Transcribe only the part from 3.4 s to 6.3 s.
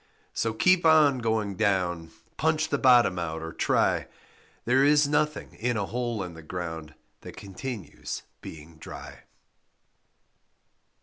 or try, There is nothing in a hole